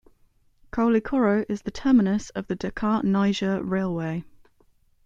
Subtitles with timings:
[0.71, 4.23] Koulikoro is the terminus of the Dakar-Niger railway.